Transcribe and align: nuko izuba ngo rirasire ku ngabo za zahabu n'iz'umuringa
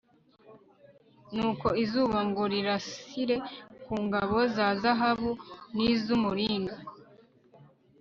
nuko 1.33 1.67
izuba 1.83 2.19
ngo 2.29 2.43
rirasire 2.53 3.35
ku 3.85 3.93
ngabo 4.05 4.37
za 4.55 4.67
zahabu 4.81 5.31
n'iz'umuringa 5.75 6.75